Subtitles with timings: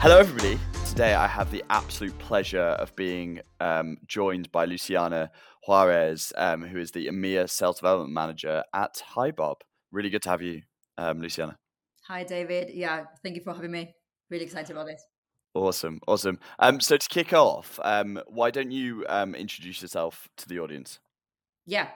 [0.00, 0.56] Hello, everybody.
[0.86, 5.32] Today I have the absolute pleasure of being um, joined by Luciana
[5.66, 9.56] Juarez, um, who is the EMEA Sales Development Manager at HiBob.
[9.90, 10.62] Really good to have you,
[10.98, 11.58] um, Luciana.
[12.06, 12.70] Hi, David.
[12.72, 13.92] Yeah, thank you for having me.
[14.30, 15.02] Really excited about this.
[15.54, 16.38] Awesome, awesome.
[16.60, 21.00] Um, so to kick off, um, why don't you um, introduce yourself to the audience?
[21.66, 21.88] Yeah.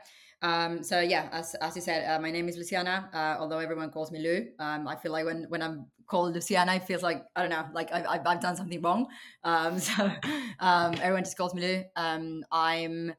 [0.43, 3.09] Um, so yeah, as, as you said, uh, my name is Luciana.
[3.15, 6.75] Uh, although everyone calls me Lou, um, I feel like when when I'm called Luciana,
[6.75, 9.07] it feels like I don't know, like I've I've, done something wrong.
[9.45, 10.11] Um, so
[10.59, 11.85] um, everyone just calls me Lou.
[11.95, 13.15] Um, I'm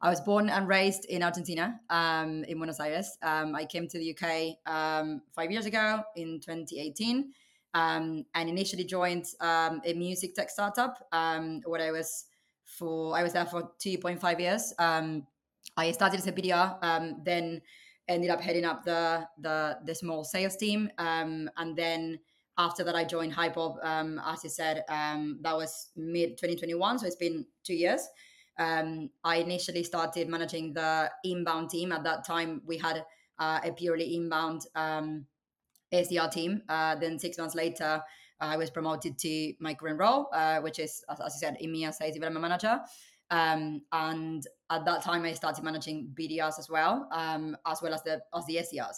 [0.00, 3.18] I was born and raised in Argentina, um, in Buenos Aires.
[3.20, 4.56] I came to the UK
[5.34, 7.32] five years ago in 2018,
[7.74, 10.96] um, and initially joined a music tech startup.
[11.10, 12.26] Where I was
[12.64, 14.72] for I was there for 2.5 years.
[15.76, 17.60] Um, I started as a BDR, um, then
[18.08, 22.18] ended up heading up the the, the small sales team, um, and then
[22.58, 23.84] after that I joined HiBob.
[23.84, 28.06] Um, as you said, um, that was mid 2021, so it's been two years.
[28.58, 31.92] Um, I initially started managing the inbound team.
[31.92, 33.04] At that time, we had
[33.38, 35.26] uh, a purely inbound um,
[35.92, 36.62] SDR team.
[36.68, 38.02] Uh, then six months later,
[38.40, 41.94] I was promoted to my current role, uh, which is, as, as you said, EMEA
[41.94, 42.80] Sales Development Manager.
[43.30, 48.02] Um, and at that time, I started managing BDRs as well, um, as well as
[48.02, 48.96] the as the SDRs.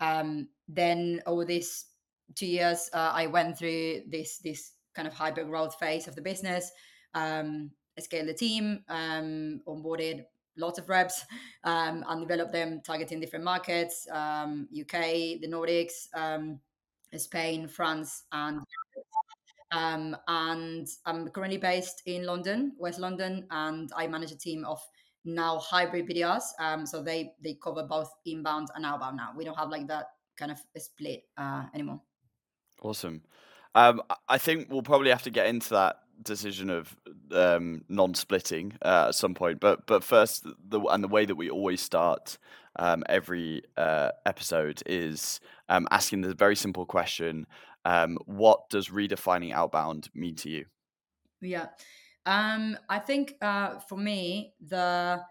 [0.00, 1.86] Um, then over these
[2.34, 6.22] two years, uh, I went through this this kind of hyper growth phase of the
[6.22, 6.70] business.
[7.14, 10.24] Um, I scaled the team, um, onboarded
[10.56, 11.24] lots of reps,
[11.64, 16.58] um, and developed them targeting different markets: um, UK, the Nordics, um,
[17.16, 18.60] Spain, France, and
[19.74, 24.80] um, and I'm currently based in London, West London, and I manage a team of
[25.24, 26.44] now hybrid BDRs.
[26.60, 29.32] Um, so they they cover both inbound and outbound now.
[29.36, 30.06] We don't have like that
[30.38, 32.00] kind of split uh, anymore.
[32.82, 33.22] Awesome.
[33.74, 36.96] Um, I think we'll probably have to get into that decision of
[37.32, 39.58] um, non-splitting uh, at some point.
[39.58, 42.38] But but first, the and the way that we always start
[42.76, 47.48] um, every uh, episode is um, asking the very simple question:
[47.84, 50.66] um, What does redefining outbound mean to you?
[51.40, 51.68] Yeah,
[52.26, 55.22] um, I think uh, for me the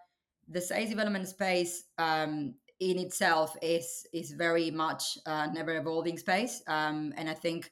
[0.47, 6.61] the sales development space um, in itself is is very much uh, never evolving space,
[6.67, 7.71] um, and I think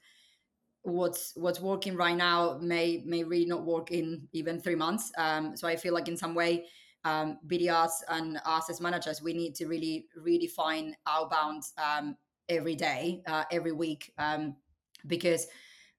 [0.84, 5.12] what's what's working right now may may really not work in even three months.
[5.18, 6.66] Um, so I feel like in some way,
[7.04, 12.16] um, BDRs and us as managers, we need to really redefine outbound um,
[12.50, 14.56] every day, uh, every week, um,
[15.08, 15.48] because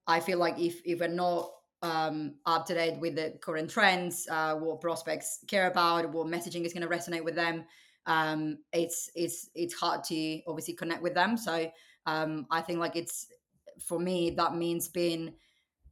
[0.06, 1.50] I feel like if if we're not
[1.82, 6.64] um, up to date with the current trends, uh, what prospects care about, what messaging
[6.64, 7.64] is going to resonate with them,
[8.06, 11.36] um, it's it's it's hard to obviously connect with them.
[11.36, 11.70] So
[12.06, 13.26] um, I think like it's
[13.80, 15.34] for me that means being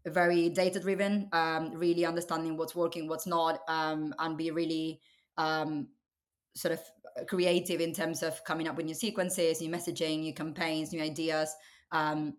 [0.07, 5.01] very data driven, um, really understanding what's working, what's not, um, and be really
[5.37, 5.89] um,
[6.55, 6.81] sort of
[7.29, 11.55] creative in terms of coming up with new sequences, new messaging, new campaigns, new ideas.
[11.93, 12.35] Um,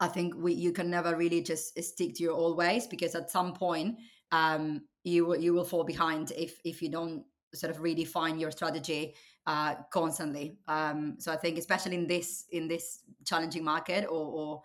[0.00, 3.30] I think we you can never really just stick to your old ways because at
[3.30, 3.98] some point
[4.32, 7.24] um, you will you will fall behind if if you don't
[7.54, 9.14] sort of redefine your strategy
[9.46, 10.58] uh, constantly.
[10.68, 14.62] Um, so I think especially in this in this challenging market or, or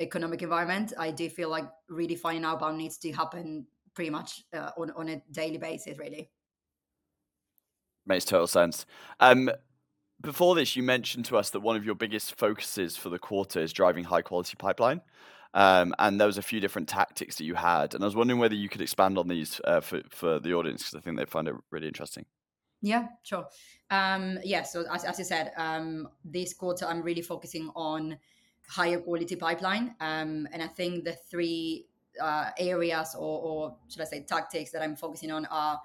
[0.00, 4.90] economic environment, I do feel like redefining outbound needs to happen pretty much uh, on
[4.92, 6.30] on a daily basis, really.
[8.06, 8.84] Makes total sense.
[9.20, 9.50] Um,
[10.24, 13.60] before this, you mentioned to us that one of your biggest focuses for the quarter
[13.60, 15.02] is driving high quality pipeline.
[15.54, 18.40] Um, and there was a few different tactics that you had, and I was wondering
[18.40, 21.26] whether you could expand on these uh, for for the audience because I think they
[21.26, 22.26] find it really interesting.
[22.82, 23.46] Yeah, sure.
[23.88, 28.18] Um, yeah, so as, as you said, um, this quarter I'm really focusing on
[28.68, 31.86] higher quality pipeline, um, and I think the three
[32.20, 35.80] uh, areas or, or should I say tactics that I'm focusing on are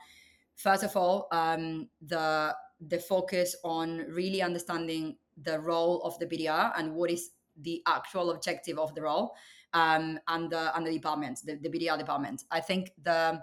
[0.55, 2.55] first of all um, the
[2.87, 7.31] the focus on really understanding the role of the BDR and what is
[7.61, 9.35] the actual objective of the role
[9.73, 12.43] um, and the and the department, the, the BDR department.
[12.51, 13.41] I think the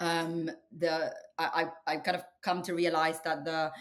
[0.00, 3.72] um, the I I kind of come to realize that the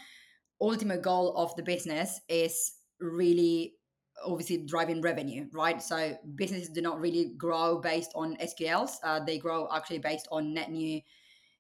[0.62, 3.76] ultimate goal of the business is really
[4.24, 5.82] obviously driving revenue, right?
[5.82, 10.54] So businesses do not really grow based on SQLs; uh, they grow actually based on
[10.54, 11.02] net new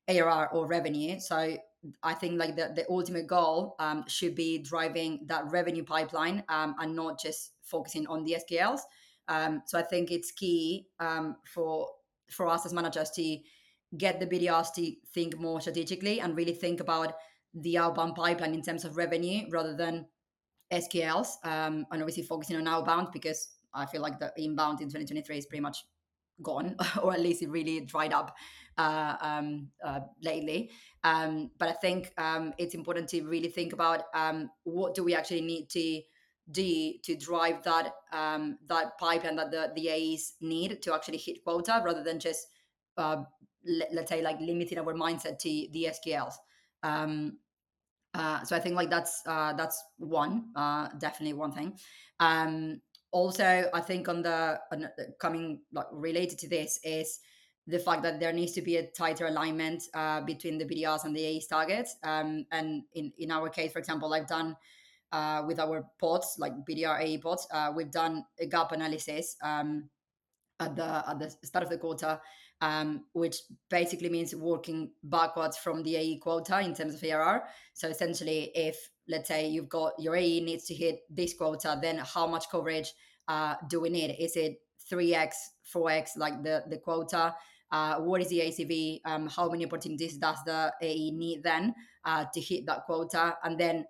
[0.08, 1.20] ARR or revenue.
[1.20, 1.58] So
[2.02, 6.76] I think like the, the ultimate goal um, should be driving that revenue pipeline um,
[6.80, 8.82] and not just focusing on the SQLs.
[9.28, 11.90] Um, so I think it's key um, for
[12.30, 13.38] for us as managers to
[13.98, 17.14] get the BDRs to think more strategically and really think about
[17.54, 20.08] the outbound pipeline in terms of revenue rather than
[20.72, 21.28] SQLs.
[21.44, 25.46] Um, and obviously focusing on outbound because I feel like the inbound in 2023 is
[25.46, 25.86] pretty much
[26.42, 28.36] gone, or at least it really dried up
[28.78, 30.72] uh, um, uh, lately.
[31.04, 35.16] Um, but I think um, it's important to really think about um, what do we
[35.16, 36.02] actually need to
[36.52, 41.44] do to drive that um, that pipeline that the, the AEs need to actually hit
[41.44, 42.48] quota, rather than just
[42.98, 43.24] uh,
[43.66, 46.34] let, us say like limiting our mindset to the SQLs.
[46.84, 47.38] Um,
[48.14, 51.78] uh, so I think like that's uh, that's one uh, definitely one thing.
[53.14, 54.90] Also, I think on the on
[55.20, 57.20] coming like related to this is
[57.68, 61.16] the fact that there needs to be a tighter alignment uh, between the BDRs and
[61.16, 61.96] the AEs targets.
[62.04, 64.58] Um, and in, in our case, for example, I've done
[65.14, 69.90] uh, with our pods, like BDR AE pods, uh, we've done a gap analysis um,
[70.60, 72.20] at the at the start of the quarter,
[72.62, 73.38] um, which
[73.70, 77.44] basically means working backwards from the AE quota in terms of ARR.
[77.74, 78.78] So essentially, if
[79.08, 82.94] let's say you've got your AE needs to hit this quota, then how much coverage
[83.28, 84.16] uh, do we need?
[84.20, 84.58] Is it
[84.92, 85.34] 3x,
[85.74, 87.36] 4x like the, the quota?
[87.72, 89.02] Uh, what is the ACV?
[89.06, 91.74] Um, how many opportunities does the AE need then
[92.06, 93.36] uh, to hit that quota?
[93.44, 93.86] And then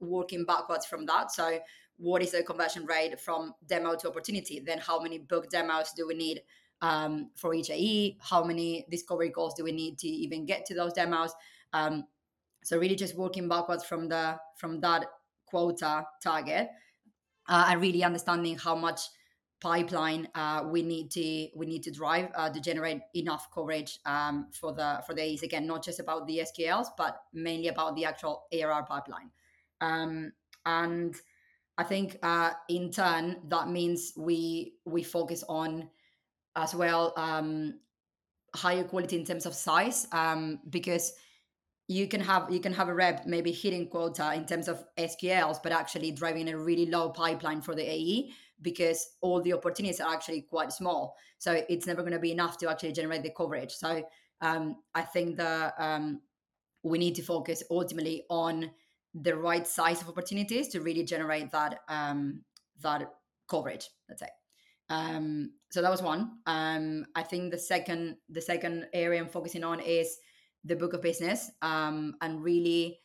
[0.00, 1.30] working backwards from that.
[1.30, 1.58] So,
[1.98, 4.60] what is the conversion rate from demo to opportunity?
[4.60, 6.40] Then, how many book demos do we need
[6.82, 8.18] um, for each AE?
[8.20, 11.32] How many discovery calls do we need to even get to those demos?
[11.72, 12.04] Um,
[12.62, 15.06] so, really, just working backwards from the from that
[15.46, 16.68] quota target,
[17.48, 19.00] uh, and really understanding how much
[19.60, 24.46] pipeline uh, we need to we need to drive uh, to generate enough coverage um,
[24.52, 28.04] for the for the AEs again not just about the SQLs but mainly about the
[28.04, 29.30] actual ARR pipeline
[29.80, 30.32] um,
[30.64, 31.14] and
[31.76, 35.90] I think uh, in turn that means we we focus on
[36.56, 37.80] as well um,
[38.54, 41.12] higher quality in terms of size um, because
[41.90, 45.60] you can have you can have a rep maybe hitting quota in terms of SQLs,
[45.60, 48.30] but actually driving a really low pipeline for the AE
[48.62, 51.16] because all the opportunities are actually quite small.
[51.38, 53.72] So it's never going to be enough to actually generate the coverage.
[53.72, 54.04] So
[54.40, 56.20] um, I think that um,
[56.84, 58.70] we need to focus ultimately on
[59.14, 62.44] the right size of opportunities to really generate that um,
[62.82, 63.10] that
[63.48, 63.88] coverage.
[64.08, 64.39] Let's say.
[64.90, 66.32] Um, so that was one.
[66.46, 70.18] Um, I think the second the second area I'm focusing on is
[70.64, 73.00] the book of business um, and really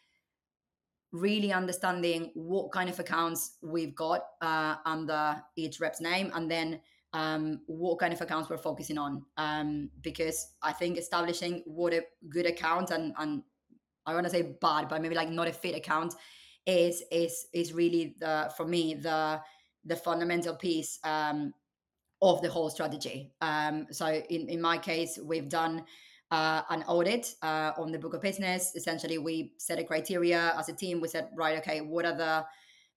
[1.11, 6.79] really understanding what kind of accounts we've got uh, under each rep's name and then
[7.13, 12.01] um, what kind of accounts we're focusing on um, because i think establishing what a
[12.27, 13.43] good account and, and
[14.05, 16.13] i want to say bad but maybe like not a fit account
[16.65, 19.39] is is is really the for me the
[19.85, 21.53] the fundamental piece um,
[22.21, 25.83] of the whole strategy um, so in, in my case we've done
[26.31, 28.75] uh, an audit uh, on the book of business.
[28.75, 30.99] Essentially, we set a criteria as a team.
[31.01, 32.45] We said, right, okay, what are the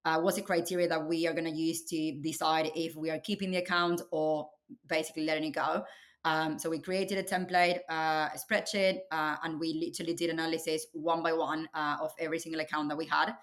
[0.04, 3.18] uh, what's the criteria that we are going to use to decide if we are
[3.18, 4.48] keeping the account or
[4.88, 5.84] basically letting it go?
[6.24, 10.86] Um, so we created a template, uh, a spreadsheet, uh, and we literally did analysis
[10.92, 13.34] one by one uh, of every single account that we had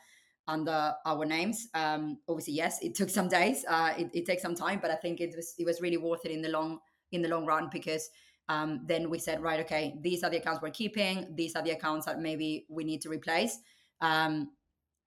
[0.47, 1.67] under our names.
[1.73, 3.65] Um, obviously, yes, it took some days.
[3.67, 6.25] Uh, it, it takes some time, but I think it was it was really worth
[6.25, 6.79] it in the long
[7.11, 8.09] in the long run because
[8.47, 11.33] um, then we said, right, okay, these are the accounts we're keeping.
[11.35, 13.59] These are the accounts that maybe we need to replace.
[14.01, 14.51] Um,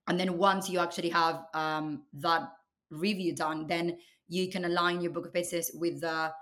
[0.08, 2.50] and then once you actually have um, that
[2.90, 3.98] review done, then
[4.28, 6.32] you can align your book of business with the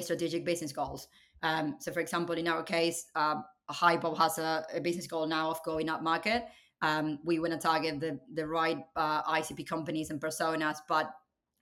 [0.00, 1.08] strategic business goals.
[1.42, 3.36] Um, so, for example, in our case, uh,
[3.70, 6.46] HiBob has a, a, business goal now of going up market.
[6.82, 11.10] Um, we want to target the the right uh, ICP companies and personas, but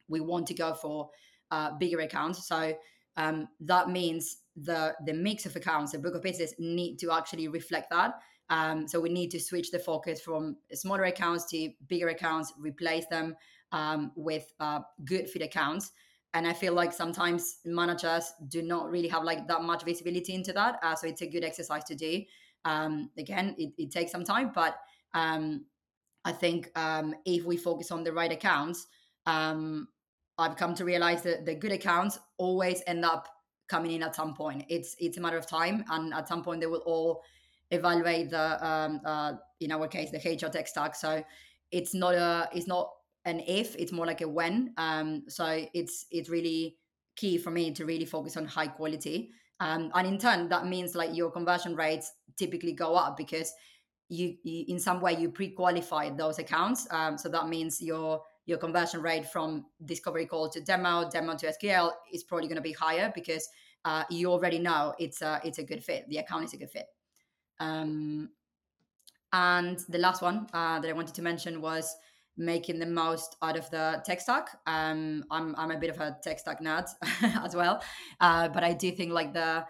[0.08, 1.10] we want to go for
[1.50, 2.46] uh, bigger accounts.
[2.46, 2.75] So
[3.16, 7.48] um, that means the the mix of accounts, the book of business need to actually
[7.48, 8.20] reflect that.
[8.50, 13.06] Um, so we need to switch the focus from smaller accounts to bigger accounts, replace
[13.06, 13.37] them
[13.72, 15.90] um, with uh, good fit accounts.
[16.34, 20.52] And I feel like sometimes managers do not really have like that much visibility into
[20.52, 20.78] that.
[20.82, 22.22] Uh, so it's a good exercise to do.
[22.64, 24.78] Um, again, it, it, takes some time, but
[25.14, 25.64] um,
[26.24, 28.86] I think um, if we focus on the right accounts,
[29.26, 29.88] um,
[30.36, 33.28] I've come to realize that the good accounts always end up
[33.68, 34.64] coming in at some point.
[34.68, 37.22] It's it's a matter of time, and at some point they will all
[37.70, 40.94] evaluate the um, uh, in our case the HR tech stack.
[40.94, 41.22] So
[41.70, 42.90] it's not a it's not
[43.24, 44.72] an if, it's more like a when.
[44.76, 46.76] Um, so it's it's really
[47.16, 49.30] key for me to really focus on high quality.
[49.60, 53.52] Um, and in turn, that means like your conversion rates typically go up because
[54.08, 56.86] you, you in some way you pre-qualify those accounts.
[56.90, 61.52] Um, so that means your your conversion rate from discovery call to demo, demo to
[61.52, 63.46] SQL is probably going to be higher because
[63.84, 66.08] uh, you already know it's a it's a good fit.
[66.08, 66.86] The account is a good fit.
[67.60, 68.30] Um,
[69.32, 71.94] and the last one uh, that I wanted to mention was
[72.38, 74.48] making the most out of the tech stack.
[74.66, 76.88] Um, I'm I'm a bit of a tech stack nerd
[77.44, 77.82] as well,
[78.20, 79.66] uh, but I do think like the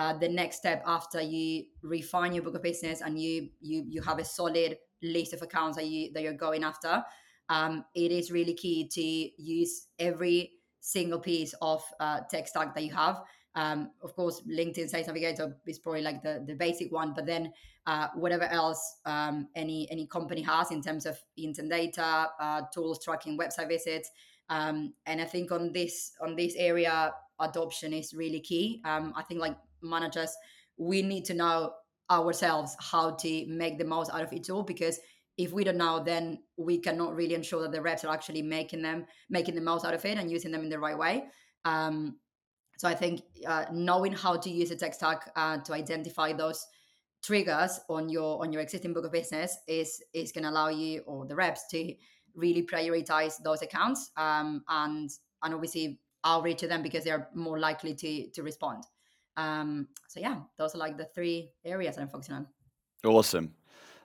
[0.00, 4.00] uh, the next step after you refine your book of business and you you you
[4.00, 7.04] have a solid list of accounts that you that you're going after,
[7.50, 12.82] um, it is really key to use every single piece of uh, tech stack that
[12.82, 13.20] you have.
[13.54, 17.52] Um, of course, LinkedIn Sales Navigator is probably like the, the basic one, but then
[17.86, 23.04] uh, whatever else um, any any company has in terms of intent data, uh, tools
[23.04, 24.10] tracking website visits,
[24.48, 28.80] um, and I think on this on this area, adoption is really key.
[28.86, 30.34] Um, I think like managers,
[30.76, 31.72] we need to know
[32.10, 34.98] ourselves how to make the most out of it all because
[35.38, 38.82] if we don't know then we cannot really ensure that the reps are actually making
[38.82, 41.24] them making the most out of it and using them in the right way.
[41.64, 42.16] Um,
[42.80, 46.66] so i think uh, knowing how to use a tech stack uh, to identify those
[47.22, 51.02] triggers on your on your existing book of business is is going to allow you
[51.06, 51.94] or the reps to
[52.34, 55.10] really prioritize those accounts um, and
[55.42, 58.82] and obviously outreach to them because they're more likely to to respond
[59.36, 62.46] um, so yeah those are like the three areas that i'm focusing on
[63.04, 63.54] awesome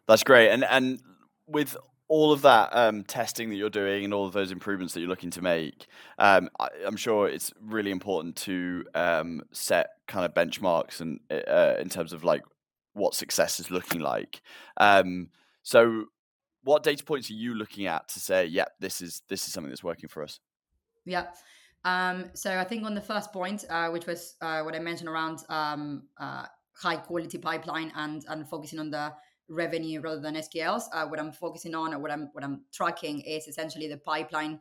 [0.07, 0.99] that's great and and
[1.47, 1.75] with
[2.07, 5.09] all of that um, testing that you're doing and all of those improvements that you're
[5.09, 5.87] looking to make,
[6.19, 11.75] um, I, am sure it's really important to um, set kind of benchmarks and uh,
[11.79, 12.43] in terms of like
[12.93, 14.41] what success is looking like.
[14.77, 15.29] Um,
[15.63, 16.05] so,
[16.63, 19.69] what data points are you looking at to say, "Yeah, this is this is something
[19.69, 20.39] that's working for us"?
[21.05, 21.27] Yeah.
[21.85, 25.07] Um, so I think on the first point, uh, which was uh, what I mentioned
[25.07, 29.13] around um, uh, high quality pipeline and and focusing on the
[29.47, 30.83] revenue rather than SQLs.
[30.91, 34.59] Uh, what I'm focusing on or what I'm what I'm tracking is essentially the pipeline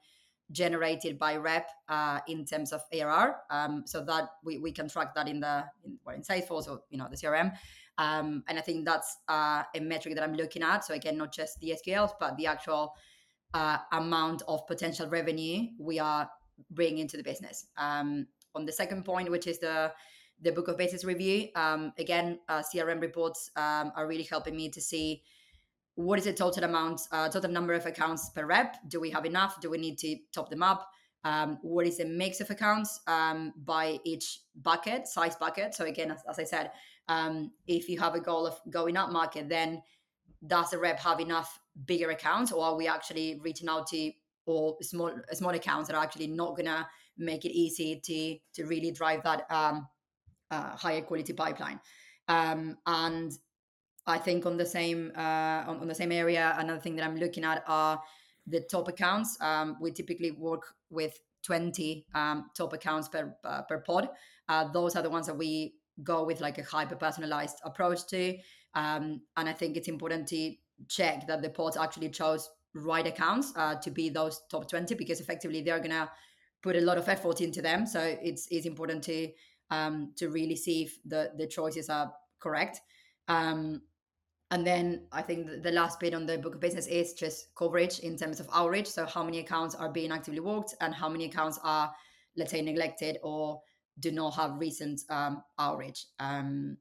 [0.53, 3.37] generated by rep uh, in terms of ARR.
[3.51, 6.83] Um, so that we, we can track that in the in, well, in Salesforce or
[6.91, 7.55] you know the CRM.
[7.97, 10.85] Um, and I think that's uh, a metric that I'm looking at.
[10.85, 12.93] So again, not just the SQLs, but the actual
[13.93, 16.29] amount of potential revenue we are
[16.71, 17.67] bringing into the business.
[17.77, 19.93] Um, on the second point, which is the
[20.41, 21.49] the book of business review.
[21.55, 25.23] Um, again, uh, CRM reports um, are really helping me to see
[25.95, 28.77] what is the total amount, uh, total number of accounts per rep.
[28.89, 29.61] Do we have enough?
[29.61, 30.89] Do we need to top them up?
[31.23, 35.75] Um, what is the mix of accounts um, by each bucket, size bucket?
[35.75, 36.73] So again, as, as I said,
[37.09, 39.83] um, if you have a goal of going up market, then
[40.47, 44.13] does the rep have enough bigger accounts, or are we actually reaching out to
[44.47, 46.87] or small small accounts that are actually not gonna
[47.17, 49.87] make it easy to to really drive that um,
[50.51, 51.81] uh, higher quality pipeline.
[52.29, 53.33] Um, and
[54.07, 57.17] I think on the same uh, on, on, the same area, another thing that I'm
[57.17, 58.01] looking at are
[58.47, 59.37] the top accounts.
[59.41, 64.09] Um, we typically work with 20 um, top accounts per uh, per pod.
[64.49, 68.37] Uh, those are the ones that we go with like a hyper personalized approach to.
[68.75, 70.55] Um, and I think it's important to
[70.89, 75.21] check that the pods actually chose right accounts uh, to be those top 20 because
[75.21, 76.11] effectively they're gonna
[76.63, 77.87] put a lot of effort into them.
[77.87, 79.29] So it's it's important to
[79.71, 82.81] um, to really see if the the choices are correct.
[83.29, 83.83] Um,
[84.51, 87.55] and then I think the, the last bit on the book of business is just
[87.57, 88.87] coverage in terms of outreach.
[88.87, 91.93] So how many accounts are being actively worked, and how many accounts are,
[92.37, 93.61] let's say, neglected or
[94.01, 96.07] do not have recent um, outreach.
[96.19, 96.77] Um,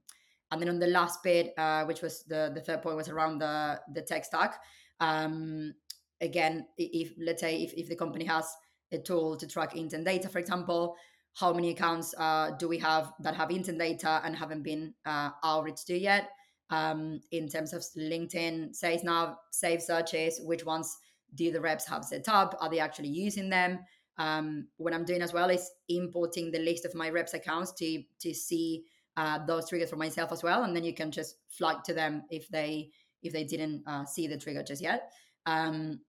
[0.51, 3.39] and then on the last bit, uh, which was the the third point, was around
[3.39, 4.59] the the tech stack.
[5.03, 5.73] Um,
[6.21, 8.49] again, if let's say if, if the company has
[8.91, 10.95] a tool to track intent data, for example,
[11.33, 15.31] how many accounts uh, do we have that have intent data and haven't been uh,
[15.43, 16.29] outreached to yet?
[16.69, 20.97] Um, in terms of LinkedIn Sales Nav save searches which ones
[21.35, 22.55] do the reps have set up?
[22.61, 23.79] Are they actually using them?
[24.17, 28.03] Um, what i'm doing as well is importing the list of my reps accounts to
[28.19, 28.83] to see
[29.17, 32.23] uh, those triggers for myself as well and then you can just flag to them
[32.29, 32.91] if they
[33.23, 35.11] if they didn't uh, see the trigger just yet
[35.45, 35.99] um,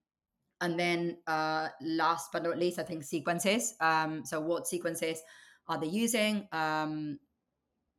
[0.61, 3.75] and then uh, last but not least, I think sequences.
[3.81, 5.21] Um, so what sequences
[5.69, 6.49] are they using?
[6.53, 7.19] Um,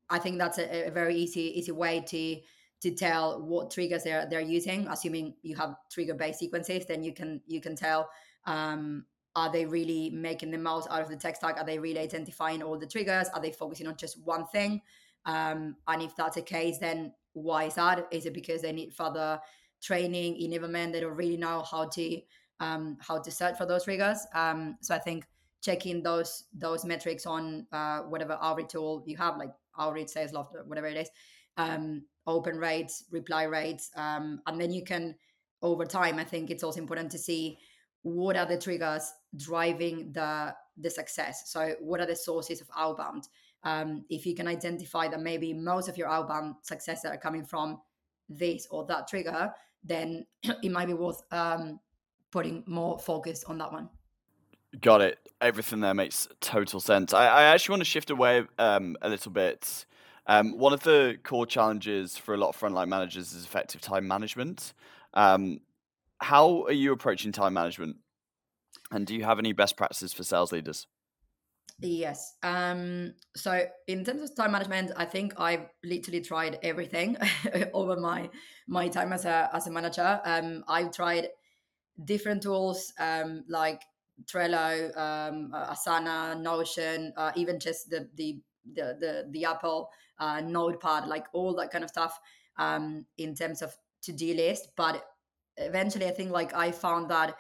[0.10, 2.38] I think that's a, a, very easy easy way to
[2.82, 4.88] to tell what triggers they're they're using.
[4.88, 8.10] Assuming you have trigger based sequences, then you can you can tell
[8.46, 9.06] um,
[9.36, 11.58] are they really making the most out of the tech stack?
[11.58, 13.28] Are they really identifying all the triggers?
[13.34, 14.82] Are they focusing on just one thing?
[15.26, 18.08] Um, and if that's the case, then why is that?
[18.12, 19.40] Is it because they need further
[19.82, 20.94] training, in enablement?
[20.94, 22.22] They don't really know how to
[22.60, 24.26] um, how to search for those triggers.
[24.34, 25.26] Um, so I think
[25.62, 30.88] checking those those metrics on uh, whatever outreach tool you have, like outreach, Salesloft, whatever
[30.88, 31.10] it is,
[31.58, 35.16] um, open rates, reply rates, um, and then you can
[35.62, 36.18] over time.
[36.18, 37.58] I think it's also important to see
[38.04, 41.52] what are the triggers driving the the success.
[41.52, 43.28] So what are the sources of outbound?
[43.66, 47.80] Um, if you can identify that maybe most of your outbound successes are coming from
[48.30, 49.52] this or that trigger,
[49.84, 50.26] then
[50.64, 51.80] it might be worth um,
[52.32, 53.90] putting more focus on that one.
[54.82, 55.20] Got it.
[55.42, 57.14] Everything there makes total sense.
[57.14, 59.86] I, I actually want to shift away um, a little bit.
[60.28, 64.08] Um, one of the core challenges for a lot of frontline managers is effective time
[64.08, 64.74] management.
[65.14, 65.62] Um,
[66.20, 67.98] how are you approaching time management?
[68.92, 70.88] And do you have any best practices for sales leaders?
[71.82, 72.36] Yes.
[72.42, 77.18] Um, so in terms of time management, I think I've literally tried everything
[77.74, 78.30] over my
[78.68, 80.22] my time as a as a manager.
[80.24, 81.28] Um, I've tried
[82.06, 83.82] different tools um, like
[84.24, 88.40] Trello, um, uh, Asana, Notion, uh, even just the the
[88.74, 92.18] the the, the Apple uh, Notepad, like all that kind of stuff
[92.58, 94.70] um, in terms of to do list.
[94.78, 95.04] But
[95.58, 97.36] eventually, I think like I found that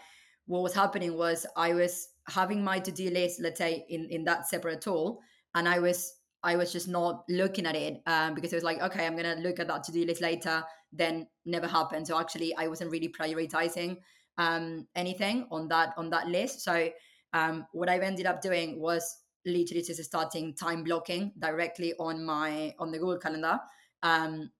[0.45, 4.23] what was happening was I was having my to do list, let's say in in
[4.25, 5.21] that separate tool,
[5.53, 8.81] and I was I was just not looking at it um, because it was like,
[8.81, 10.63] okay, I'm gonna look at that to do list later.
[10.93, 12.07] Then never happened.
[12.07, 13.97] So actually, I wasn't really prioritizing
[14.37, 16.61] um, anything on that on that list.
[16.61, 16.89] So
[17.33, 22.73] um, what I've ended up doing was literally just starting time blocking directly on my
[22.79, 23.59] on the Google Calendar.
[24.03, 24.51] Um,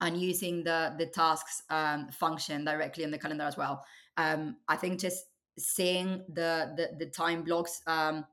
[0.00, 3.84] and using the the tasks um, function directly in the calendar as well.
[4.16, 5.24] Um, I think just
[5.58, 8.24] seeing the the, the time blocks, um,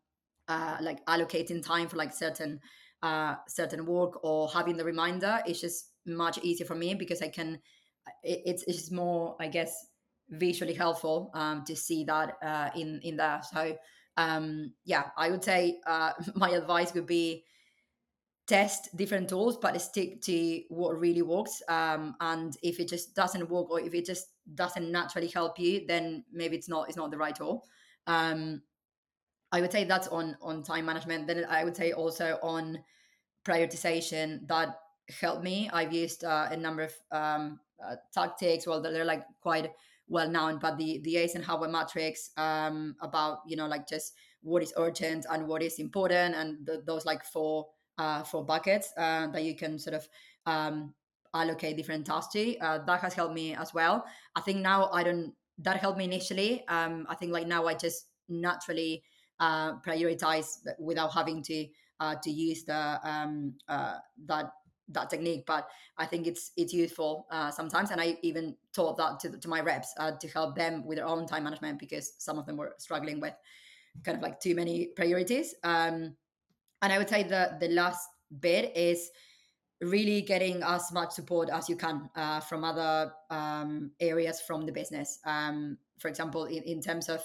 [0.48, 2.60] uh, like allocating time for like certain
[3.02, 7.30] uh, certain work or having the reminder is just much easier for me because I
[7.30, 7.60] can.
[8.24, 9.88] It, it's it's more, I guess,
[10.30, 13.42] visually helpful um, to see that uh, in in there.
[13.52, 13.78] So
[14.18, 17.46] um, yeah, I would say uh, my advice would be
[18.48, 21.62] test different tools, but stick to what really works.
[21.70, 25.86] Um, and if it just doesn't work, or if it just doesn't naturally help you,
[25.88, 27.66] then maybe it's not it's not the right tool.
[28.08, 28.62] Um,
[29.52, 31.28] I would say that's on on time management.
[31.28, 32.80] Then I would say also on
[33.46, 34.76] prioritization that
[35.20, 35.70] helped me.
[35.72, 38.66] I've used uh, a number of um, uh, tactics.
[38.66, 39.72] Well, they're like quite
[40.08, 44.74] well known, but the the Eisenhower matrix um, about you know like just what is
[44.78, 49.44] urgent and what is important, and the, those like four uh, four buckets uh, that
[49.44, 50.08] you can sort of
[50.46, 50.94] um,
[51.34, 52.58] allocate different tasks to.
[52.60, 54.06] Uh, that has helped me as well.
[54.36, 55.34] I think now I don't.
[55.60, 56.66] That helped me initially.
[56.68, 59.04] Um, I think like now I just naturally
[59.40, 61.68] uh, prioritize without having to
[62.00, 64.52] uh, to use the um, uh, that
[64.90, 69.18] that technique but i think it's it's useful uh, sometimes and i even taught that
[69.20, 72.38] to, to my reps uh, to help them with their own time management because some
[72.38, 73.34] of them were struggling with
[74.04, 76.16] kind of like too many priorities um,
[76.82, 78.10] and i would say the the last
[78.42, 79.10] bit is
[79.84, 84.72] really getting as much support as you can uh, from other um, areas from the
[84.72, 87.24] business um, for example in, in terms of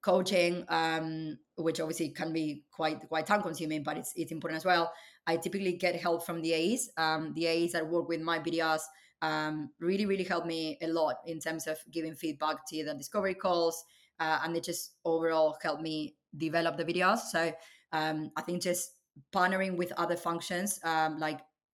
[0.00, 4.64] coaching um, which obviously can be quite quite time consuming but it's it's important as
[4.64, 4.92] well
[5.28, 6.90] I typically get help from the AEs.
[6.96, 8.80] Um, the AEs that work with my BDRs
[9.20, 13.34] um, really, really help me a lot in terms of giving feedback to the discovery
[13.34, 13.84] calls.
[14.18, 17.20] Uh, and they just overall help me develop the BDRs.
[17.30, 17.52] So
[17.92, 18.92] um, I think just
[19.34, 21.18] partnering with other functions um,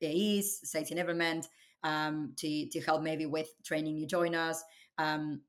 [0.04, 1.48] like AEs, sales enablement,
[1.82, 4.62] um, to, to help maybe with training new joiners.
[4.98, 5.40] Um,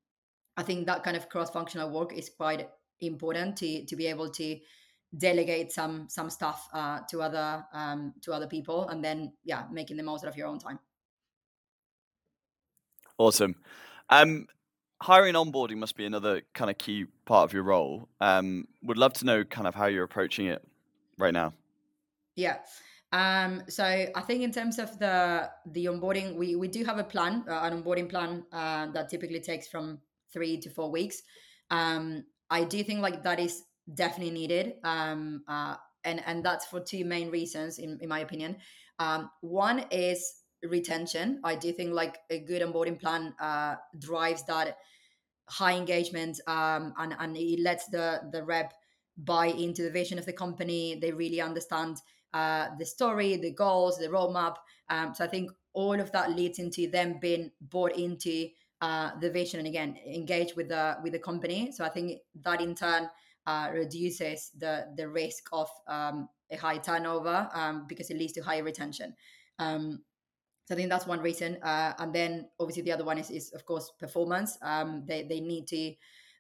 [0.58, 2.70] I think that kind of cross functional work is quite
[3.02, 4.58] important to, to be able to
[5.18, 9.96] delegate some some stuff uh, to other um, to other people and then yeah making
[9.96, 10.80] the most out of your own time.
[13.18, 13.56] Awesome.
[14.10, 14.48] Um,
[15.02, 18.10] hiring onboarding must be another kind of key part of your role.
[18.20, 20.62] Um, would love to know kind of how you're approaching it
[21.18, 21.54] right now.
[22.36, 22.58] Yeah
[23.16, 27.04] um, so I think in terms of the the onboarding, we we do have a
[27.04, 30.00] plan, uh, an onboarding plan uh, that typically takes from
[30.34, 31.24] three to four weeks.
[31.72, 34.74] Um, I do think like that is definitely needed.
[34.84, 38.58] Um, uh, and, and that's for two main reasons, in, in my opinion.
[39.00, 41.40] Um, one is retention.
[41.44, 44.78] I do think like a good onboarding plan uh, drives that
[45.48, 48.74] high engagement um, and, and it lets the, the rep
[49.18, 51.00] buy into the vision of the company.
[51.02, 51.98] They really understand
[52.36, 54.58] uh, the story, the goals, the roadmap.
[54.90, 58.50] Um, so I think all of that leads into them being bought into
[58.82, 61.72] uh, the vision and again engage with the with the company.
[61.72, 63.10] So I think that in turn
[63.48, 68.42] uh, reduces the the risk of um, a high turnover um, because it leads to
[68.42, 69.16] higher retention.
[69.58, 70.04] Um,
[70.66, 71.58] so I think that's one reason.
[71.64, 74.58] Uh, and then obviously the other one is, is of course performance.
[74.62, 75.94] Um, they they need to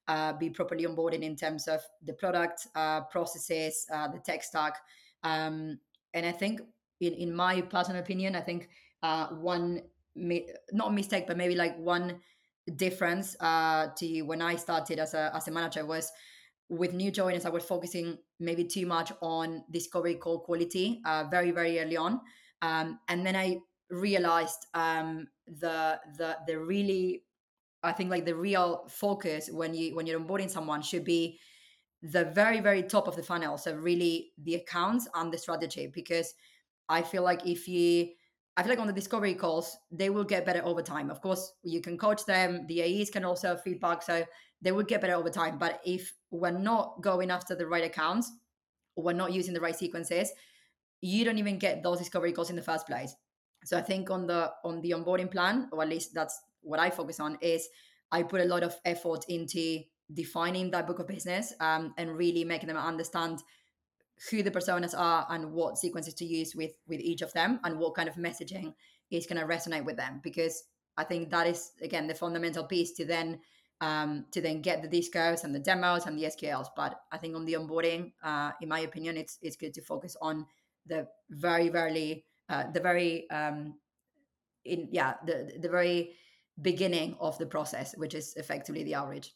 [0.07, 4.77] uh, be properly onboarded in terms of the product, uh, processes, uh, the tech stack.
[5.25, 5.79] Um,
[6.13, 6.61] and I think,
[7.01, 8.69] in in my personal opinion, I think
[9.03, 9.81] uh, one
[10.15, 12.21] not a mistake, but maybe like one
[12.77, 16.11] difference uh, to when I started as a as a manager was
[16.69, 21.51] with new joiners, I was focusing maybe too much on discovery call quality uh, very,
[21.51, 22.21] very early on.
[22.61, 23.59] Um, and then I
[23.89, 27.23] realized um, the, the, the really
[27.83, 31.39] I think like the real focus when you when you're onboarding someone should be
[32.11, 33.57] the very very top of the funnel.
[33.57, 36.33] So really the accounts and the strategy because
[36.89, 38.09] I feel like if you
[38.57, 41.09] I feel like on the discovery calls, they will get better over time.
[41.09, 42.65] Of course, you can coach them.
[42.67, 44.23] The AEs can also have feedback, so
[44.61, 45.57] they will get better over time.
[45.57, 48.31] But if we're not going after the right accounts,
[48.95, 50.31] we're not using the right sequences,
[51.01, 53.13] you don't even get those discovery calls in the first place.
[53.65, 56.89] So I think on the on the onboarding plan, or at least that's what I
[56.89, 57.67] focus on, is
[58.11, 59.81] I put a lot of effort into
[60.13, 63.41] defining that book of business um, and really making them understand
[64.29, 67.77] who the personas are and what sequences to use with with each of them and
[67.77, 68.73] what kind of messaging
[69.11, 70.21] is going to resonate with them.
[70.23, 70.63] Because
[70.97, 73.39] i think that is again the fundamental piece to then
[73.81, 77.35] um, to then get the discos and the demos and the sqls but i think
[77.35, 80.45] on the onboarding uh, in my opinion it's it's good to focus on
[80.85, 83.75] the very very uh, the very um,
[84.63, 86.13] in yeah the the very
[86.61, 89.33] beginning of the process which is effectively the outreach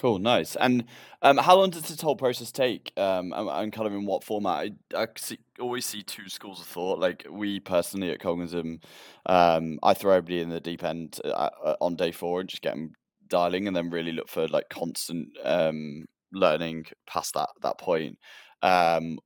[0.00, 0.56] Cool, nice.
[0.56, 0.84] And
[1.20, 2.92] um, how long does this whole process take?
[2.96, 4.70] Um, and, and kind of in what format?
[4.94, 6.98] I, I see, always see two schools of thought.
[6.98, 8.80] Like we personally at Cognism,
[9.26, 11.28] um, I throw everybody in the deep end uh,
[11.64, 12.92] uh, on day four and just get them
[13.28, 18.18] dialing, and then really look for like constant um, learning past that that point.
[18.62, 19.18] Um,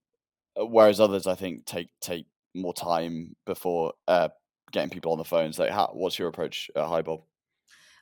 [0.57, 4.31] whereas others, I think, take take more time before uh,
[4.73, 5.59] getting people on the phones.
[5.59, 7.23] Like, how, what's your approach, uh, HiBob?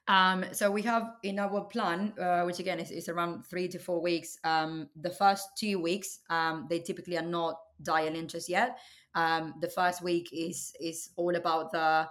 [0.07, 3.79] Um, so we have in our plan, uh, which again is, is around three to
[3.79, 4.39] four weeks.
[4.45, 8.79] Um, the first two weeks, um, they typically are not dial in just yet.
[9.15, 12.07] Um, the first week is is all about the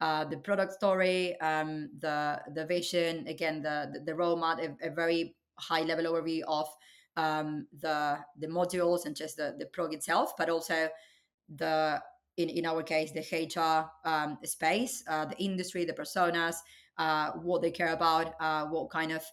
[0.00, 4.90] uh, the product story, um, the the vision, again the the, the roadmap, a, a
[4.90, 6.68] very high level overview of
[7.16, 10.88] um, the the modules and just the the product itself, but also
[11.56, 12.00] the
[12.36, 13.90] in, in our case the HR
[14.44, 16.56] space, uh, the industry, the personas,
[16.98, 19.24] uh, what they care about, uh, what kind of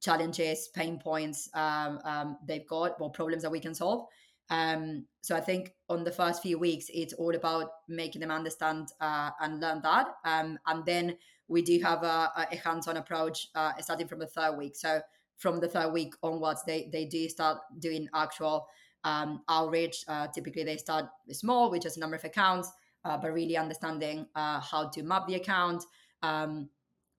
[0.00, 4.06] challenges, pain points um, um, they've got, what problems that we can solve.
[4.48, 8.88] Um, so I think on the first few weeks, it's all about making them understand
[9.00, 10.08] uh, and learn that.
[10.24, 14.56] Um, and then we do have a, a hands-on approach uh, starting from the third
[14.56, 14.74] week.
[14.74, 15.00] So
[15.36, 18.66] from the third week onwards, they they do start doing actual
[19.04, 20.04] um, outreach.
[20.08, 22.70] Uh, typically, they start small, with just a number of accounts,
[23.04, 25.84] but really understanding how to map the account.
[26.22, 26.68] Um,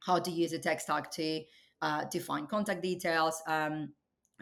[0.01, 1.43] how to use a tech stack to
[1.81, 2.05] uh,
[2.49, 3.93] contact details, um,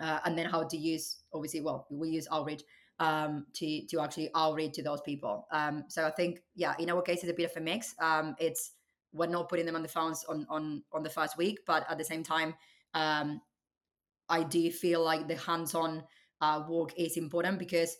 [0.01, 2.63] uh, and then how to use obviously well we use outreach
[2.99, 5.47] um, to to actually outreach to those people.
[5.51, 7.95] Um, so I think yeah, in our case it's a bit of a mix.
[8.01, 8.71] Um, it's
[9.11, 11.97] we're not putting them on the phones on on on the first week, but at
[11.97, 12.53] the same time,
[12.93, 13.41] um,
[14.27, 16.03] I do feel like the hands-on
[16.41, 17.97] uh, work is important because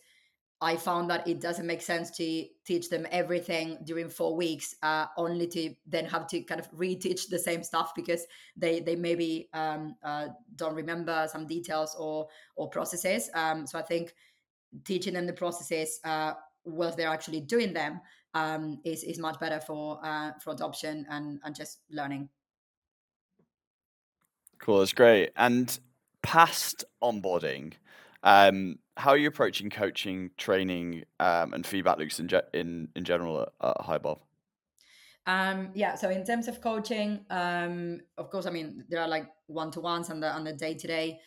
[0.62, 5.06] I found that it doesn't make sense to teach them everything during four weeks, uh,
[5.16, 9.48] only to then have to kind of reteach the same stuff because they they maybe
[9.54, 13.30] um, uh, don't remember some details or or processes.
[13.34, 14.14] Um, so I think
[14.84, 18.00] teaching them the processes uh, whilst they're actually doing them
[18.34, 22.28] um, is is much better for uh, for adoption and and just learning.
[24.58, 25.30] Cool, that's great.
[25.36, 25.78] And
[26.22, 27.72] past onboarding,
[28.22, 33.04] um, how are you approaching coaching, training, um, and feedback loops in ge- in in
[33.04, 34.18] general at, at HiBob?
[35.26, 35.94] Um, yeah.
[35.94, 39.80] So in terms of coaching, um, of course, I mean there are like one to
[39.80, 41.20] ones and the the day to day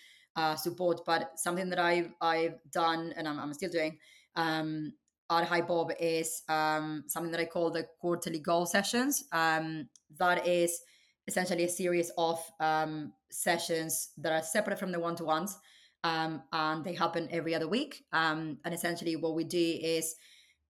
[0.55, 3.97] support, but something that I've I've done and I'm, I'm still doing
[4.35, 4.93] um,
[5.29, 9.23] at HiBob is um, something that I call the quarterly goal sessions.
[9.31, 10.79] Um, that is
[11.27, 15.57] essentially a series of um, sessions that are separate from the one to ones
[16.03, 18.05] um, and they happen every other week.
[18.11, 20.15] Um, and essentially, what we do is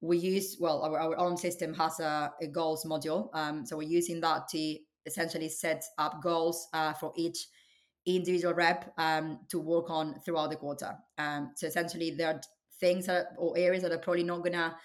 [0.02, 3.88] we use well, our, our own system has a, a goals module, um, so we're
[3.88, 7.48] using that to essentially set up goals uh, for each
[8.06, 10.94] individual rep um, to work on throughout the quarter.
[11.18, 12.42] Um, so essentially, there are
[12.80, 14.76] things that, or areas that are probably not gonna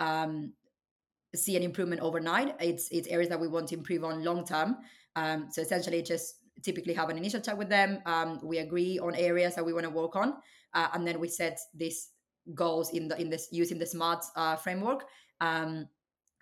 [0.00, 0.52] um,
[1.34, 2.56] see an improvement overnight.
[2.60, 4.76] It's it's areas that we want to improve on long term.
[5.50, 8.00] So essentially, just typically have an initial chat with them.
[8.06, 10.34] Um, we agree on areas that we want to work on,
[10.72, 12.10] uh, and then we set these
[12.54, 15.06] goals in the in this using the smart uh, framework
[15.40, 15.88] um,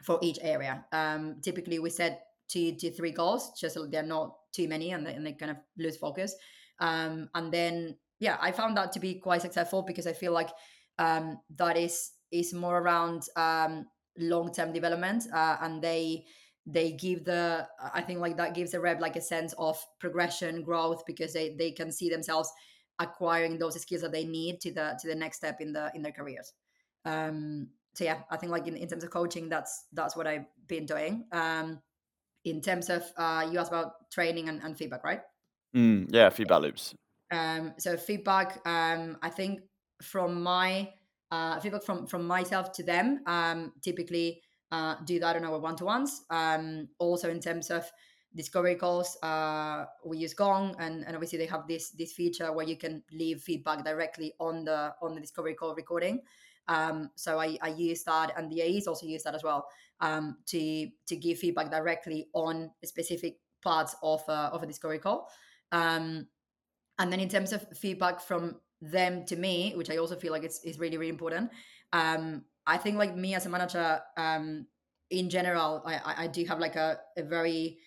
[0.02, 0.84] for each area.
[0.92, 5.06] Um, typically, we set two to three goals, just so they're not too many, and
[5.06, 6.34] they, and they kind of lose focus.
[6.78, 10.50] Um, and then, yeah, I found that to be quite successful because I feel like
[10.98, 13.86] um, that is is more around um,
[14.18, 16.24] long term development, uh, and they
[16.66, 20.62] they give the i think like that gives the rep like a sense of progression
[20.62, 22.50] growth because they they can see themselves
[22.98, 26.02] acquiring those skills that they need to the to the next step in the in
[26.02, 26.52] their careers
[27.04, 30.46] um so yeah i think like in, in terms of coaching that's that's what i've
[30.68, 31.80] been doing um
[32.44, 35.20] in terms of uh, you asked about training and, and feedback, right?
[35.76, 36.94] Mm, yeah, feedback loops.
[37.30, 39.60] Um, so feedback, um, I think
[40.02, 40.90] from my
[41.30, 45.76] uh, feedback from from myself to them, um, typically uh, do that on our one
[45.76, 46.22] to ones.
[46.30, 47.88] Um, also in terms of
[48.34, 52.66] discovery calls, uh, we use Gong, and, and obviously they have this this feature where
[52.66, 56.22] you can leave feedback directly on the on the discovery call recording.
[56.68, 59.66] Um, so I, I use that, and the AEs also use that as well
[60.00, 65.28] um, to to give feedback directly on specific parts of a, of a discovery call.
[65.70, 66.26] Um,
[66.98, 70.44] and then in terms of feedback from them to me, which I also feel like
[70.44, 71.50] it's, is really really important.
[71.92, 74.66] Um, I think like me as a manager, um,
[75.10, 77.78] in general, I, I do have like a, a very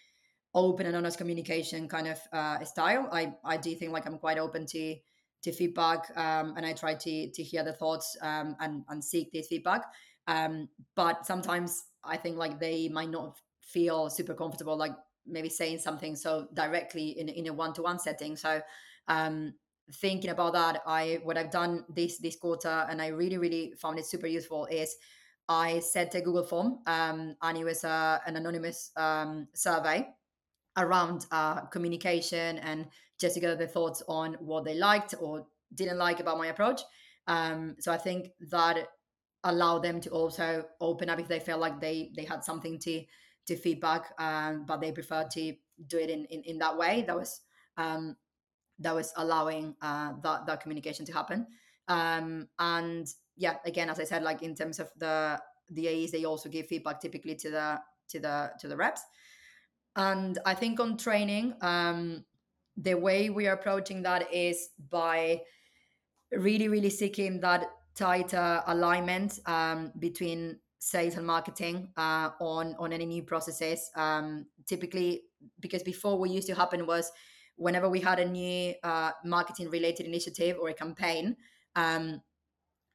[0.54, 3.10] open and honest communication kind of uh, style.
[3.12, 4.96] I, I do think like I'm quite open to
[5.44, 9.32] to feedback um, and I try to to hear the thoughts um, and and seek
[9.32, 9.84] this feedback.
[10.28, 14.94] Um, but sometimes I think like they might not feel super comfortable like
[15.28, 18.36] maybe saying something so directly in in a one to one setting.
[18.36, 18.62] So
[19.08, 19.54] um,
[19.93, 24.00] thinking about that, I what I've done this this quarter and I really really found
[24.00, 24.95] it super useful is
[25.48, 30.08] I set a Google form um, and it was uh, an anonymous um, survey
[30.78, 32.88] around uh, communication and
[33.19, 36.82] just to get their thoughts on what they liked or didn't like about my approach.
[37.28, 38.88] Um, so I think that
[39.43, 43.04] allowed them to also open up if they felt like they they had something to
[43.48, 45.54] to feedback, um, but they preferred to
[45.88, 47.04] do it in in, in that way.
[47.06, 47.41] That was
[47.78, 48.15] um,
[48.80, 51.48] that was allowing uh, that that communication to happen.
[51.88, 53.08] Um, and
[53.38, 56.68] yeah, again, as I said, like in terms of the the AEs, they also give
[56.68, 59.02] feedback typically to the to the to the reps.
[59.96, 62.26] And I think on training, um,
[62.76, 65.42] the way we are approaching that is by
[66.32, 73.06] really, really seeking that tighter alignment um, between sales and marketing uh, on on any
[73.06, 73.90] new processes.
[73.96, 75.24] Um, typically,
[75.60, 77.12] because before what used to happen was
[77.56, 81.36] whenever we had a new uh, marketing related initiative or a campaign,
[81.76, 82.22] um,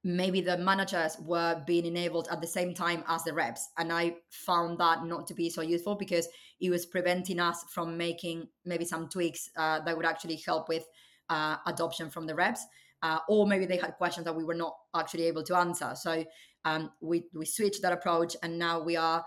[0.02, 3.68] maybe the managers were being enabled at the same time as the reps.
[3.78, 6.26] And i found that not to be so useful because
[6.60, 10.84] it was preventing us from making maybe some tweaks uh, that would actually help with
[11.28, 12.64] uh, adoption from the reps
[13.02, 15.92] uh, or maybe they had questions that we were not actually able to answer.
[15.94, 16.24] So
[16.64, 19.24] um, we, we switched that approach and now we are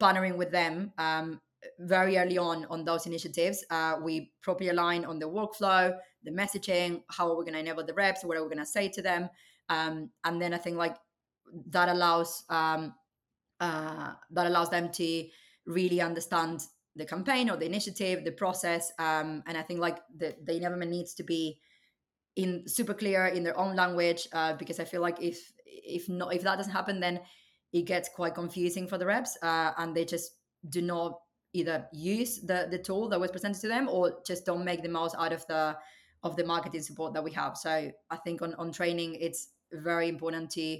[0.00, 1.40] partnering with them um,
[1.78, 5.94] very early on on those initiatives uh, we properly align on the workflow
[6.24, 8.66] the messaging how are we going to enable the reps what are we going to
[8.66, 9.28] say to them
[9.68, 10.96] um, and then I think like
[11.70, 12.94] that allows um,
[13.60, 15.26] uh, that allows them to
[15.66, 16.64] really understand
[16.96, 20.90] the campaign or the initiative, the process, um, and I think like the the enablement
[20.90, 21.58] needs to be
[22.36, 26.34] in super clear in their own language uh, because I feel like if if not
[26.34, 27.20] if that doesn't happen, then
[27.72, 30.32] it gets quite confusing for the reps uh, and they just
[30.68, 31.18] do not
[31.52, 34.88] either use the the tool that was presented to them or just don't make the
[34.88, 35.76] most out of the
[36.22, 37.56] of the marketing support that we have.
[37.56, 40.78] So I think on, on training, it's very important to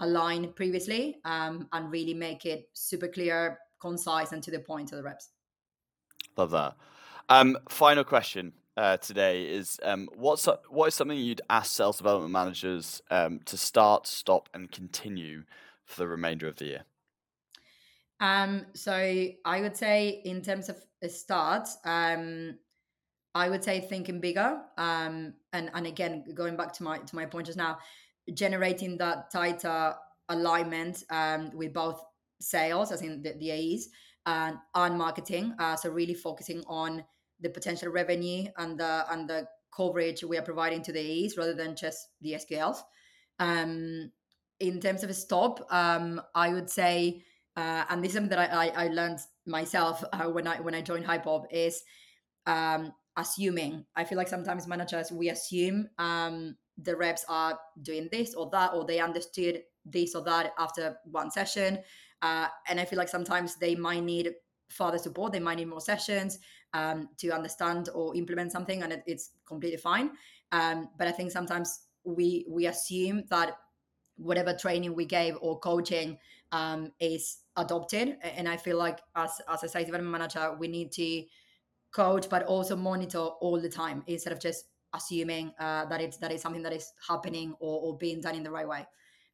[0.00, 4.96] align previously um, and really make it super clear, concise, and to the point to
[4.96, 5.30] the reps.
[6.36, 6.76] Love that.
[7.28, 12.32] Um, final question uh, today is um, what's what is something you'd ask sales development
[12.32, 15.44] managers um, to start, stop, and continue
[15.84, 16.84] for the remainder of the year?
[18.20, 22.58] Um, so I would say in terms of a start, um,
[23.34, 24.60] I would say thinking bigger.
[24.76, 27.78] Um, and and again, going back to my to my point just now,
[28.34, 29.94] generating that tighter
[30.28, 32.02] alignment um, with both
[32.40, 33.88] sales, as in the, the AEs,
[34.26, 35.54] and and marketing.
[35.58, 37.04] Uh, so really focusing on
[37.40, 41.54] the potential revenue and the and the coverage we are providing to the AEs rather
[41.54, 42.78] than just the SQLs.
[43.38, 44.10] Um,
[44.58, 47.24] in terms of a stop, um, I would say,
[47.56, 50.74] uh, and this is something that I, I, I learned myself uh, when I when
[50.74, 51.82] I joined HiBob is
[52.46, 53.84] um, assuming.
[53.96, 58.72] I feel like sometimes managers we assume um, the reps are doing this or that,
[58.72, 61.78] or they understood this or that after one session.
[62.22, 64.32] Uh, and I feel like sometimes they might need
[64.68, 65.32] further support.
[65.32, 66.38] They might need more sessions
[66.72, 70.10] um, to understand or implement something, and it, it's completely fine.
[70.52, 73.56] Um, but I think sometimes we we assume that
[74.16, 76.18] whatever training we gave or coaching
[76.52, 78.16] um, is adopted.
[78.22, 81.24] And I feel like as as a sales development manager, we need to
[81.92, 86.32] coach, but also monitor all the time instead of just assuming uh, that it's that
[86.32, 88.86] is something that is happening or, or being done in the right way.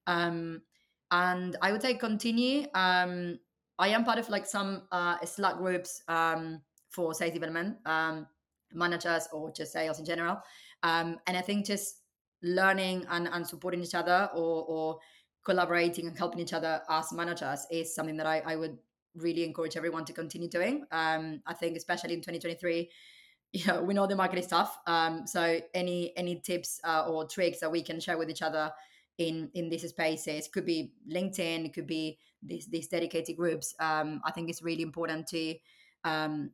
[0.07, 0.63] Um,
[1.11, 2.67] and I would say continue.
[2.75, 3.39] Um,
[3.79, 8.27] I am part of like some uh, Slack groups um, for sales development um,
[8.73, 10.39] managers or just sales in general.
[10.83, 12.01] Um, and I think just
[12.43, 14.99] learning and, and supporting each other or, or
[15.47, 18.77] collaborating and helping each other as managers is something that I, I would
[19.15, 20.85] really encourage everyone to continue doing.
[20.91, 22.91] Um, I think especially in 2023,
[23.53, 24.77] you know, we know the market is tough.
[24.87, 28.73] Um, so any any tips uh, or tricks that we can share with each other
[29.19, 33.73] in in these spaces could be LinkedIn, it could be these these dedicated groups.
[33.79, 35.55] Um, I think it's really important to
[36.03, 36.51] um,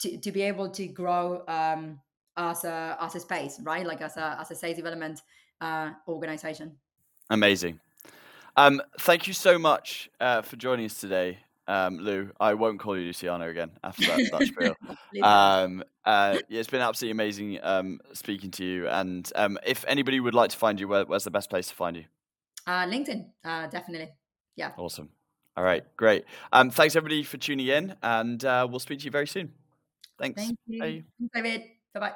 [0.00, 1.98] to to be able to grow um,
[2.36, 3.86] as a as a space, right?
[3.86, 5.22] Like as a as a sales development
[5.62, 6.76] uh, organization.
[7.30, 7.80] Amazing.
[8.56, 11.38] Um, thank you so much uh, for joining us today,
[11.68, 12.30] um, Lu.
[12.40, 14.74] I won't call you Luciano again after that, that spiel.
[15.22, 18.88] um, uh, yeah, it's been absolutely amazing um, speaking to you.
[18.88, 21.74] And um, if anybody would like to find you, where, where's the best place to
[21.74, 22.04] find you?
[22.66, 24.08] Uh, LinkedIn, uh, definitely.
[24.56, 24.70] Yeah.
[24.78, 25.10] Awesome.
[25.56, 26.24] All right, great.
[26.52, 29.52] Um, thanks everybody for tuning in, and uh, we'll speak to you very soon.
[30.18, 30.40] Thanks.
[30.42, 30.80] Thank you.
[30.80, 31.04] Bye.
[31.34, 31.62] David.
[31.94, 32.12] Bye bye.